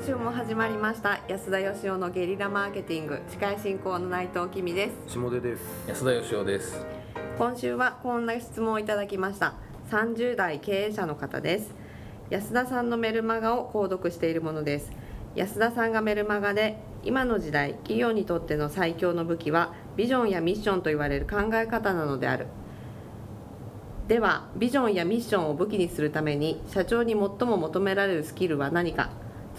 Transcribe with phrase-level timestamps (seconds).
[0.00, 1.20] 今週も始まりました。
[1.28, 3.20] 安田義雄のゲリラマーケティング。
[3.28, 5.12] 司会進行の内藤君です。
[5.14, 5.62] 下出です。
[5.86, 6.86] 安田義雄です。
[7.36, 9.52] 今週はこんな質問をいただきました。
[9.90, 11.74] 30代経営者の方です。
[12.30, 14.90] 安田さんのメルマガを購読しているものです。
[15.34, 22.46] 安田さんがメルマガで今の時代企業にとっての最強の武器はビジョンやミッションと言われる考え方なのである。
[24.08, 29.10] ではビジョンやミッションを武器にするために社長に最も求められるスキルは何か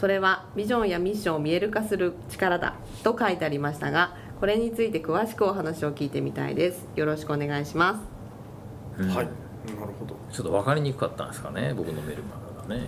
[0.01, 2.73] それはビジョンやミッションを見える化する力だ
[3.03, 6.87] と書いてありましたがこれについて詳しくお話を聞いてみたいです。
[6.95, 8.01] よろしくお願いしま
[8.97, 9.03] す。
[9.03, 9.13] はい。
[9.15, 9.27] なる
[9.99, 10.15] ほど。
[10.31, 12.87] ちょっと分かりにくかったんですかね僕のメルマガがね。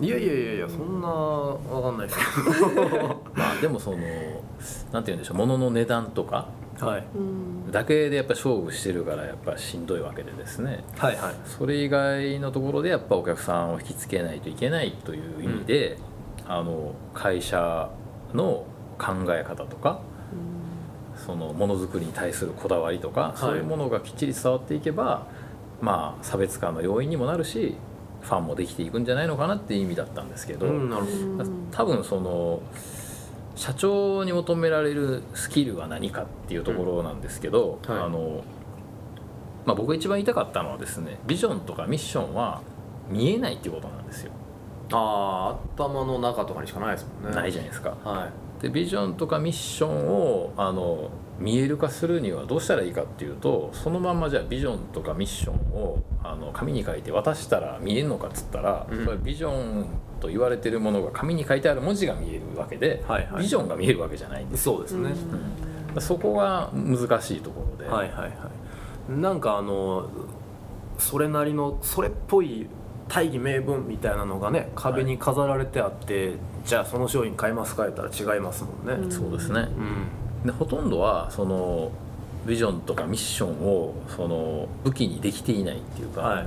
[0.00, 2.18] いやいやいやいやそんなわかんないです。
[2.18, 2.80] け
[3.38, 6.48] まあでもそのなんて言うんでしょう物の値段とか
[6.80, 7.04] どはい。
[7.14, 10.82] うんだけでやっぱ勝負してるからやっぱしんどいわけでですね。
[10.96, 11.34] はいはい。
[11.44, 15.98] それ以外のところでやっぱお客さんを引きつけないといけないという意味で、
[16.46, 17.90] あの会社
[18.32, 18.66] の
[18.98, 20.00] 考え方とか
[21.16, 23.38] そのものづくりに対するこだわりとか、い。
[23.38, 25.26] そういうものがきっちり伝わっていけば
[25.80, 27.76] まあ差別化の要因にもなるし
[28.20, 32.60] ファンもできていくんじゃないのかなっていう意味だったんですけど、うんなるほ多分その
[33.54, 37.94] 社長に求められるスキルは何かっていうところなんですけど、うん。
[37.94, 38.04] はい。
[38.04, 38.42] あの
[39.64, 42.60] まあ、僕が一番言いたかったのはですねビジョンとかミッションは
[43.08, 44.36] 見えないっていうことなんですよ、ど
[44.92, 47.36] ああ頭の中とかにしかないですもんね。
[47.36, 47.96] ないじゃないですか。
[48.04, 48.28] は
[48.60, 59.04] でビジョンとかミッションをあの見える化するにはどうしたらいいかっていうとそのまんまじゃあビジョンとかミッションをあの紙に書いて渡したら見えるのかっつったら、うん。
[59.04, 59.86] それビジョン
[60.20, 63.42] と言われてるものが紙に書いてある文字が見えるわけで、はいはい。
[63.42, 64.64] ビジョンが見えるわけじゃないんいです。
[64.64, 65.10] そうですね、
[65.98, 69.12] そこが難しいところで、はいはいはい。
[69.12, 70.08] なんかあの
[70.98, 72.66] それなりのそれっぽい
[73.08, 79.10] 大義名分みたいなのがね壁に飾られてあって、じゃあその商品買いますか言ったら違いますもんね。
[79.10, 79.68] そうですね。
[80.42, 80.46] うん。
[80.46, 81.90] でほとんどはその
[82.46, 86.46] ビジョンとかミッションをその武器にできていないっていうか、はい。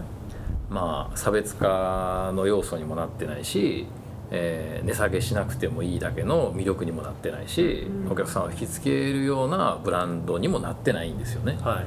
[0.69, 3.87] まあ差別化の要素にもなってないし、
[4.31, 8.11] えー値下げしなくてもいいだけの魅力にもなってないし、うん。
[8.11, 11.57] お客さんを引きつけるようなブランドにもなってないんですよね。
[11.61, 11.83] は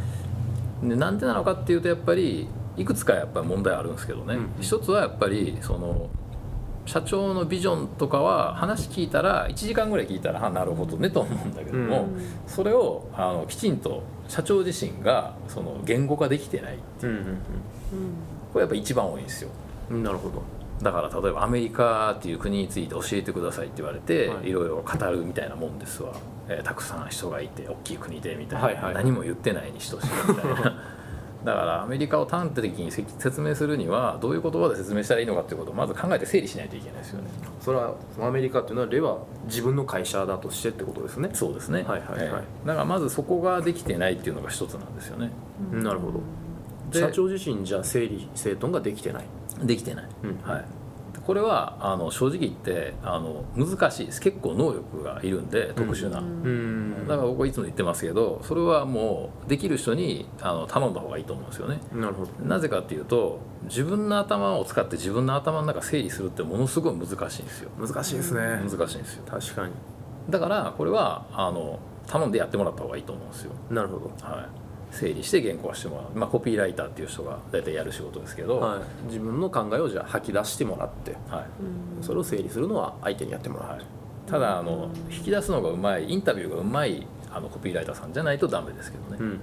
[0.84, 0.88] い。
[0.88, 2.48] でなんでなのかっていうとやっぱり
[2.80, 6.08] いくつかやっぱり問題あるんですけどね、うん一つはやっぱりその
[6.86, 12.22] 社長のビジョンとかは話聞いたら1時間ぐらい聞いたらあなるほどねと思うんだけども、うん。
[12.46, 17.06] それをあのきちんと社長自身がその言語化できてないう。
[17.06, 17.38] ん
[18.52, 19.50] これやっぱ一番多いんですよ。
[19.90, 20.02] うんうん。
[20.02, 20.42] なるほど。
[20.82, 24.48] だから例えばアメリカっていう国について教えてくださいって言われて、はい。
[24.48, 26.14] い、ろいろ語るみたいなもんですわ、
[26.48, 28.94] えーたくさん人がいて大きい国でみたいな、はいはい。
[28.94, 29.96] 何も言ってないに等しい
[30.28, 30.82] みたいな
[31.44, 37.30] だからアメリカを端的にせ説明するにはどういう言葉で説明したらいいのかっていうことをまず考えて整理しないといけないですよね。
[37.60, 41.30] それはアメリカっていうのはレは自分の会社だとしてってことですね。
[41.32, 42.26] そうですね、はいはいはい。
[42.26, 45.30] えーだからまずそこができてないっていうのが一つなんですよね。
[45.72, 46.20] なるほど。
[46.92, 49.24] で社長自身じゃ整理整頓ができてない。
[49.62, 50.38] できてない、うん。
[50.42, 50.64] はい
[51.18, 54.20] これはあの正直言ってあの難しいです。
[54.20, 57.06] 結構能力がいるんで特殊な、うん。
[57.06, 61.80] だから僕はいつも言ってますけどそれはもうできる人にあの頼んだ方がいいと思うんですよね。
[61.92, 62.30] なるほど。
[62.44, 67.70] なぜかっていうと自分の頭を使って自分の頭の中整理するってものすごい難しいんですよ。
[67.78, 68.40] 難しいですね。
[68.40, 69.24] 難しいんですよ。
[69.26, 69.72] 確かに。
[70.28, 73.52] だからこれはあの頼んでやってもらった方がいいと思うんですよ。
[73.70, 74.10] なるほど。
[74.20, 74.59] はい
[74.90, 81.16] 整理して原稿化してもらう、まあ、コピーライターっていう人が大体やる仕事ですけど、はい、自分の考えをじゃあ吐き出してもらって。
[81.28, 81.44] はい。
[82.04, 83.80] それを整理するのは相手にやってもらう、はい、
[84.26, 89.38] ただあの引き出すのがうまいインタビューがうまいあのコピーライターさんじゃないとダメですけどね、うんうんうん。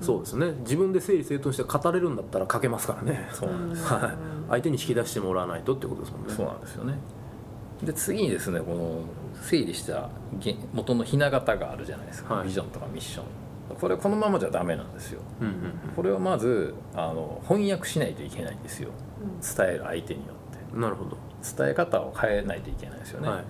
[0.00, 0.52] そうですね。
[0.60, 3.28] 自分で整理整頓して語れるんだったら書けますからね。
[3.32, 4.12] そうなんです、はい。
[4.50, 6.34] 相手に引き出してもらわないとってことですもんね。
[6.34, 6.94] そうなんですよね。
[7.82, 9.00] で次にですねこの
[9.42, 10.08] 整理した
[10.40, 12.46] 原元のひな形があるじゃないですか、はい。
[12.46, 13.24] ビジョンとかミッション
[13.80, 15.20] これこのままじゃダメなんですよ。
[15.40, 15.54] うんうん
[15.94, 18.90] これをまずあの翻訳しないといけないんですよ。
[19.56, 20.74] 伝える相手によって。
[20.74, 21.18] うんなるほど、
[21.56, 23.44] 伝え方を変えないといけないですよね、はい。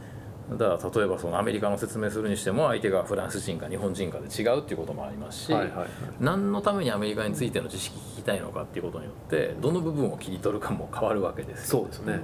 [0.58, 5.88] だから例えばそのアメリカの説明するにしても相手がフランス人か日本人かで違うっていうこともありますし、はいはいはい。
[6.18, 11.80] 何のためにアメリカについての知識聞きたいのかっていうことによってどの部分を切り取るかも変わるわけですよ。
[11.80, 12.20] そうですね、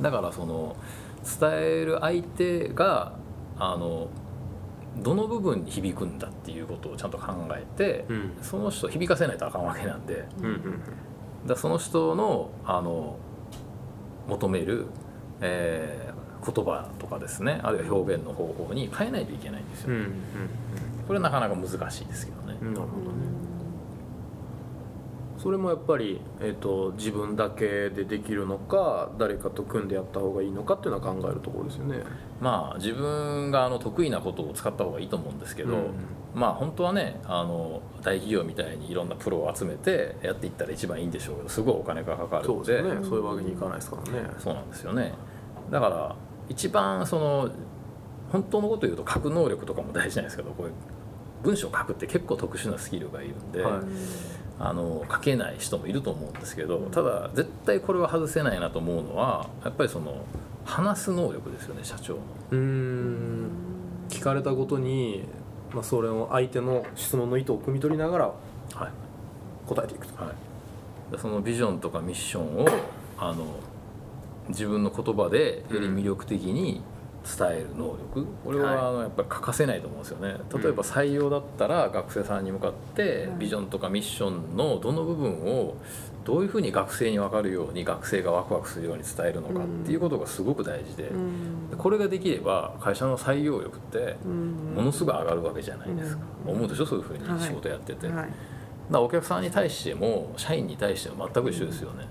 [0.00, 0.76] だからその
[1.40, 3.12] 伝える相手が
[3.58, 4.08] あの
[4.98, 8.32] どの部分に響くんだっていうことをちゃんと考えて、うん。
[8.42, 10.16] その人を響かせないとあかんわけなんで。
[10.16, 10.80] だかうんうん。
[11.46, 13.16] らその人のあの
[14.28, 14.86] 求める、
[15.40, 20.12] えー言葉とかですねあるいは表現の方法に変えないといけないんですよ、うんうん
[21.06, 23.29] これはなかなか難しいですけどね、うんなるほどね
[25.42, 32.02] それもやっぱり、えー、と自分だけでできるのか誰かと組んでやった方がいいのかっていうのは考えるところですよね。
[32.42, 35.82] まあ自分があの得意なことを使った方がいいと思うんですけど、うん。
[36.34, 42.46] まあ本当はねあの大企業みたいにいろんなプロを集めてやっていったら一番いいんでしょうけどすごいお金がかかるので。
[42.46, 44.30] そうですよね、そういうわけにいかないですからね。
[44.38, 45.14] そうなんですよね。
[45.70, 46.16] だから
[46.50, 47.50] 一番その
[48.30, 50.72] 本当のこと言うと書く能力とかも大事なんですけどこういう
[51.42, 53.80] 文章を書くって結構特殊なスキルがいるんで、はい
[54.62, 60.22] あの書けない人もいると思うんですけどただ絶対これは外せないなと思うのはやっぱりその
[60.66, 62.20] 話す能力ですよね社長の。
[62.50, 63.50] うーん
[64.10, 65.24] 聞かれたことに、
[65.72, 68.32] まあ、それを相手の質問の意図を汲み取りながらは
[68.86, 68.90] い
[69.66, 70.22] 答えていくと。
[70.22, 72.68] はい、でそのビジョンとかミッションを
[73.18, 73.46] あの
[74.50, 76.82] 自分の言葉でより魅力的に
[77.22, 78.26] 伝える能力。
[78.44, 80.36] これはあのやっぱり欠かせないと思うんですよね。
[80.62, 83.38] 例えば採用だったら学生さんに向かってはい。
[83.38, 85.76] ビジョンとかミッションのどの部分を
[86.24, 91.08] どういうふうに学生に分かるように学生がワクワクするように伝えるのかっていうことがすごく大事で。
[91.08, 91.70] うん。
[91.70, 94.74] でこれができれば会社の採用力ってうん。
[94.74, 96.22] ものすごい上がるわけじゃないですか。
[96.46, 96.52] うん。
[96.52, 96.86] 思うでしょ？
[96.86, 98.06] そういうふうに仕事やってて。
[98.08, 98.16] はい。
[98.16, 98.28] だか
[98.90, 102.08] らお客さんに対しても社員に対しても全く一緒ですよね、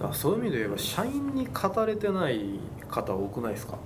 [0.00, 0.08] うん。
[0.08, 2.58] あそういう意味で言えば社員に語れてない
[2.92, 3.78] 方多くないですか？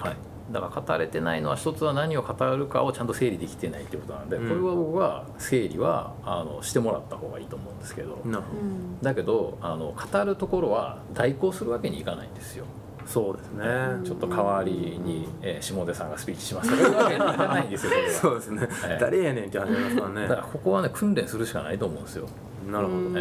[0.00, 0.16] はい、
[0.52, 4.48] だから語れてないのは一つは何を語るかをちゃんと整理できてないっていうことなんで、うん。
[4.48, 8.98] これは僕は整理はあのしてもらった方がいいと思うんですけど、なるほうん。
[9.00, 12.64] だけどあの語るところは代行するわけにいかないんですよ。
[13.04, 13.64] どそうですね、
[14.00, 14.04] ん。
[14.04, 18.10] ちょっと代わりに、えー下出さんがスピーチしますとかいうわけにいかないんですよこれは。
[18.14, 20.28] そうですね、ええ誰やねんって話になりますからね。
[20.28, 22.26] だからここはね訓練するしかないと思うんですよ、
[22.70, 23.16] なるほど、うん。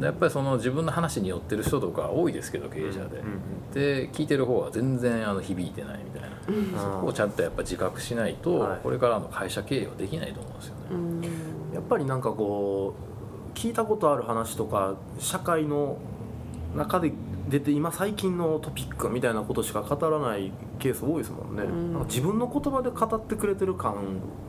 [0.00, 3.72] えやっぱりその自分の話に寄ってる人とか多いですけど経営者で、うん。
[3.72, 4.10] で。
[4.10, 6.36] 聞いてる方は全然あの響いてないみたいな。
[6.48, 6.72] うん。
[6.78, 8.80] そこをちゃんとやっぱ自覚しないと、はい。
[8.82, 10.80] これからの会社経営はできないと思うんですよね。
[10.90, 11.22] うん。
[11.74, 12.94] やっぱりなんかこ
[13.54, 15.98] う聞いたことある話とか社会の
[16.76, 17.12] 中で
[17.48, 21.66] 出て今最近のトピックみたいなことしか語らないケース多いですもんね、う
[22.02, 22.06] ん。
[22.06, 23.94] 自分の言葉で語ってくれてる感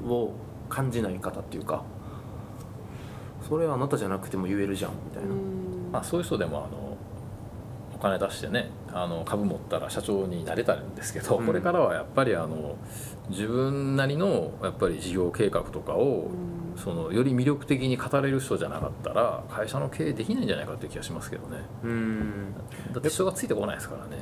[0.05, 0.33] を
[0.69, 1.83] 感じない方っていうか
[3.49, 5.29] それはあなたじゃなくても言えるじゃんみたいな、
[5.91, 6.97] まあ、そういう人でもあの
[7.95, 11.45] お金出してねあの株持ったら社長になれたんですけど、うん。
[11.45, 12.77] これからはやっぱりあの
[13.29, 16.29] 自分なりのやっぱり事業計画とかを、
[16.77, 21.57] そのより魅力的に語れる人じゃなかったら会社の経営できないんじゃないかっていう気がしますけどね。
[21.83, 22.53] うん。
[22.93, 24.21] だって人がついてこないですからね。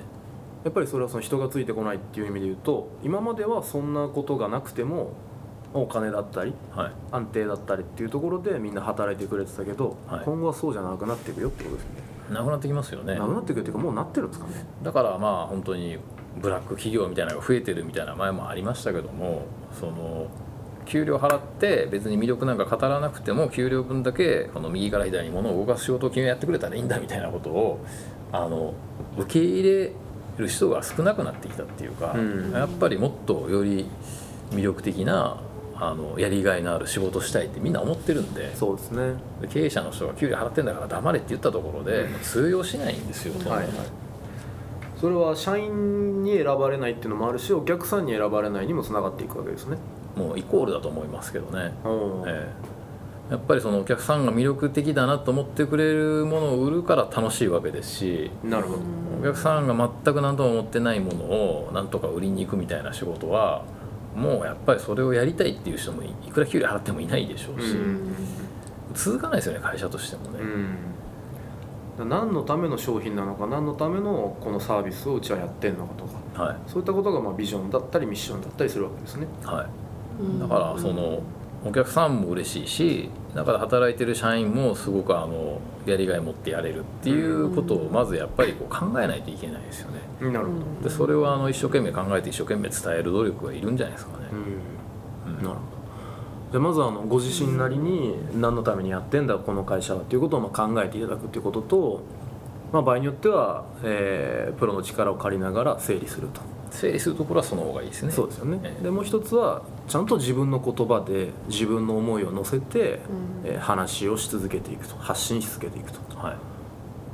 [0.63, 5.13] やっぱりそれはその人がついてこないっていう意味で言うと今まではそんなことがなくても
[5.73, 6.91] お金だったりはい。
[7.11, 10.25] 安定だったりっていうところでみんな働いてくれてたけど、はい。
[10.25, 12.01] 今後はそうじゃなくなっていくよってことですよね。
[12.33, 13.15] なくなってきますよね。
[13.15, 14.65] なくなっていくっていうかもうなってるんですかね。
[14.83, 15.97] だからまあ本当に
[16.41, 19.45] ブラック企業みたいなのが増えてるみたいな前もありましたけども
[19.79, 20.27] その
[20.85, 27.85] 給料払って別に魅力なんか語らなくても給料分だけこの右から左に物を動かす仕事を君がやってくれたらいいんだみたいなことを
[28.31, 28.73] あの
[29.17, 29.91] 受け入れ
[30.37, 32.51] る人が少なくなってきたっていうか、うん。
[32.51, 33.89] やっぱりもっとより
[34.51, 35.41] 魅力的な
[35.79, 39.13] あのやりがいのある仕事したいってみんな思ってるんでそうですね。
[39.41, 43.57] で経営者の人が給料払ってんだから黙れって言ったところで通用しないんですよ、は。
[43.57, 43.67] いはい。
[44.99, 49.77] それは社員に選ばれないっていうのもあるしお客さんに選ばれないにもつながっていくわけですね。
[50.15, 51.71] もうイコールだと思いますけどね、
[52.25, 52.49] え
[53.29, 53.33] え。
[53.33, 58.79] やっぱりそのお客さんが魅力的だなと思ってくれるものを売るから楽しいわけですしなるほど。
[59.21, 63.63] お客さんが全く何とも思ってないものをなんとか売りに行くみたいな仕事は
[64.17, 68.15] もうやっぱりそれをやりたいっていう人もいいくら給料払ってもいないでしょうし、うん。
[68.95, 70.39] 続かないですよね会社としてもね、
[71.99, 72.09] うん。
[72.09, 76.05] 何のための商品なのか何のためのこのサービスをうちはやってんのかと
[76.37, 76.43] か。
[76.43, 76.57] はい。
[76.65, 79.27] そういったことがまあビジョンだったりミッションだったりするわけですね。
[79.43, 81.21] はい、だからその
[81.65, 90.31] お客さんも嬉しいし中で働いてる社員もすごくあのやりがい持ってやれるっていうことをまずやっぱりこう考えないといけないですよね。
[90.31, 90.89] なるほど。
[90.89, 95.35] でそれをあの一生懸命考えて一生懸命伝える努力がいるんじゃないですかね、うん。
[95.37, 95.59] なるほど。
[96.51, 102.01] じゃあまずあのご自身なりに何のためにやってんだこの会社はっていうことをまあ考えていただくっていうことと、
[102.71, 108.11] まあ、場合によっては、えープロの力を借りながら整理すると整理するところはその方がいいですね。
[108.11, 108.83] そうですよね、ええ。
[108.83, 112.79] でもう一つはちゃんと自分の言葉で自分の思いを乗せて、
[113.43, 113.49] うん。
[113.49, 116.37] えー話をし続けていくと発信し続けていくとはい。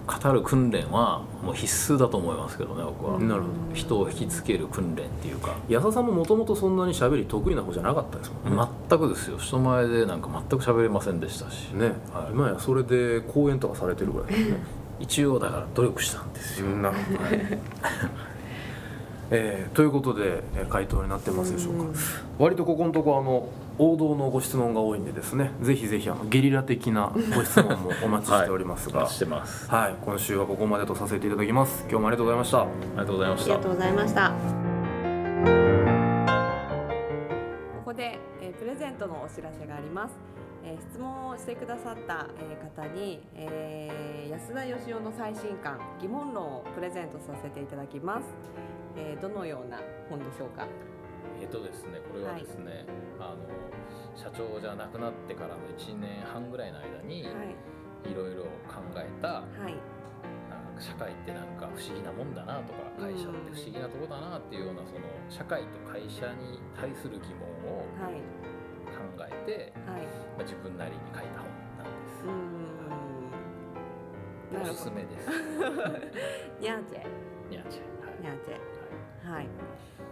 [0.05, 3.53] 語る訓練はもう必須だと思いますけどね僕は、なるほど。
[3.73, 5.55] 人を引きつける訓練っていうか。
[5.69, 9.37] 安田さんももともとそんなに喋り得意な方じゃなかったですもんね、全くですよ。
[9.37, 11.69] 人前でなんか全く喋れませんでしたし。
[11.71, 12.33] ね、はい。
[12.33, 14.57] 今やそれで講演とかされてるぐらいですね。
[14.99, 17.19] 一応だから努力したんですよ、なるほど、
[19.35, 21.93] えーということで、えー回答になってますでしょうか、うん。
[22.37, 23.49] 割とここのとこあの
[23.79, 25.51] 王道のご質問が多いんでですね。
[25.61, 29.69] ぜひぜひあのゲリラ的なご質問もお待ちしておりますが、お待ちしてます。
[29.69, 31.81] はい、今週はここまでとさせていただきます。
[31.89, 32.61] 今日もありがとうございました。
[32.61, 33.53] ありがとうございました。
[33.53, 34.33] ありがとうございました。
[37.75, 40.13] ここで、えープレゼントのお知らせがあります、
[40.63, 48.23] えー質問をしてくださった、えー方に、えー安田義雄の最新刊疑問論をプレゼントさせていただきます、
[48.95, 50.67] えーどのような本でしょうか？
[51.41, 52.85] えっとですねこれはですね、
[53.19, 53.37] あの
[54.15, 57.33] 社長じゃなくなってからの1年半ぐらいの間にはい。
[58.11, 59.75] いろいろ考えたはい。
[60.79, 68.15] 社会ってなんか不思議なもんだなとか会社って不思議なとこだなっていうようなその社会と会社に対する疑問をはい。
[68.93, 70.01] 考えて、はい。
[70.37, 72.25] まあ、自分なりに書いた本なんです。
[72.25, 72.31] うー
[74.59, 75.29] んなおすすめです。
[76.59, 77.07] ニャーチェ。
[77.49, 78.15] ニャーチェはい。
[78.21, 78.59] ニャーチェ
[79.33, 79.47] はい。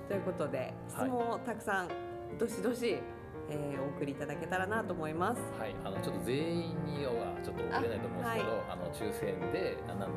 [0.07, 1.09] ということで質はい。
[1.09, 1.89] 問をたくさん
[2.39, 2.97] どしどし、
[3.49, 5.41] えーお送りいただけたらなと思います。
[5.59, 7.11] はい、あのちょっと全員には
[7.43, 10.11] ちょっと送れないと思うんですけど、あ,、の抽選で何名か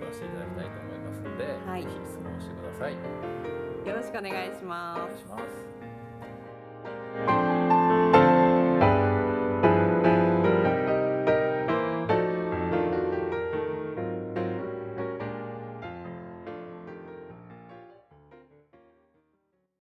[0.00, 1.82] 送らせていただきたいと思いますので、はい。
[1.82, 2.92] ぜひ質問してください。
[3.88, 5.00] よろしくお願いします。
[5.00, 5.77] お願いします。